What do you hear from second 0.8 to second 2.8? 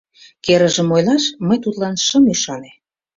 ойлаш, мый тудлан шым ӱшане.